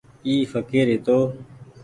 اي 0.27 0.33
ڦڪير 0.51 0.85
هيتو۔ 0.91 1.19